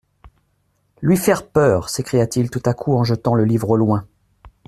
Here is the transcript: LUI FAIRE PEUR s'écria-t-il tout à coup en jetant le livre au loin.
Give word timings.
LUI 1.03 1.15
FAIRE 1.15 1.45
PEUR 1.49 1.87
s'écria-t-il 1.89 2.49
tout 2.49 2.63
à 2.65 2.73
coup 2.73 2.95
en 2.97 3.03
jetant 3.03 3.35
le 3.35 3.45
livre 3.45 3.69
au 3.69 3.77
loin. 3.77 4.07